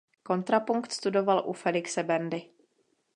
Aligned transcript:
Kontrapunkt 0.23 0.91
studoval 0.93 1.43
u 1.49 1.53
Felixe 1.55 2.03
Bendy. 2.05 2.49